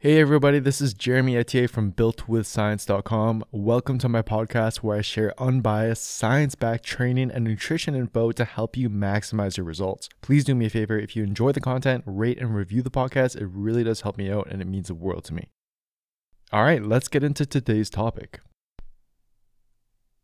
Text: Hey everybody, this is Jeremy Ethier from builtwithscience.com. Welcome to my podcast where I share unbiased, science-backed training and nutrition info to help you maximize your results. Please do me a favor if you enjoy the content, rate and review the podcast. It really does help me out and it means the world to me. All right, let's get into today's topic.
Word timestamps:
Hey 0.00 0.20
everybody, 0.20 0.60
this 0.60 0.80
is 0.80 0.94
Jeremy 0.94 1.34
Ethier 1.34 1.68
from 1.68 1.90
builtwithscience.com. 1.90 3.44
Welcome 3.50 3.98
to 3.98 4.08
my 4.08 4.22
podcast 4.22 4.76
where 4.76 4.98
I 4.98 5.00
share 5.00 5.34
unbiased, 5.42 6.08
science-backed 6.08 6.84
training 6.84 7.32
and 7.32 7.42
nutrition 7.42 7.96
info 7.96 8.30
to 8.30 8.44
help 8.44 8.76
you 8.76 8.88
maximize 8.88 9.56
your 9.56 9.66
results. 9.66 10.08
Please 10.22 10.44
do 10.44 10.54
me 10.54 10.66
a 10.66 10.70
favor 10.70 10.96
if 10.96 11.16
you 11.16 11.24
enjoy 11.24 11.50
the 11.50 11.60
content, 11.60 12.04
rate 12.06 12.38
and 12.38 12.54
review 12.54 12.80
the 12.80 12.92
podcast. 12.92 13.34
It 13.34 13.48
really 13.48 13.82
does 13.82 14.02
help 14.02 14.16
me 14.16 14.30
out 14.30 14.46
and 14.48 14.62
it 14.62 14.68
means 14.68 14.86
the 14.86 14.94
world 14.94 15.24
to 15.24 15.34
me. 15.34 15.50
All 16.52 16.62
right, 16.62 16.80
let's 16.80 17.08
get 17.08 17.24
into 17.24 17.44
today's 17.44 17.90
topic. 17.90 18.38